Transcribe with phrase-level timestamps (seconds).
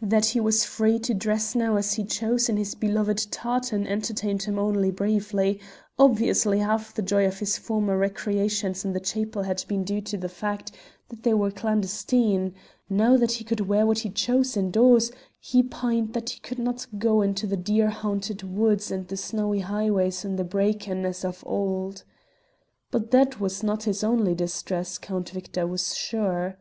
[0.00, 4.44] That he was free to dress now as he chose in his beloved tartan entertained
[4.44, 5.58] him only briefly;
[5.98, 10.16] obviously half the joy of his former recreations in the chapel had been due to
[10.16, 10.70] the fact
[11.08, 12.54] that they were clandestine;
[12.88, 15.10] now that he could wear what he chose indoors,
[15.40, 19.58] he pined that he could not go into the deer haunted woods and the snowy
[19.66, 22.04] highways in the breacan as of old.
[22.92, 26.56] But that was not his only distress, Count Victor was sure.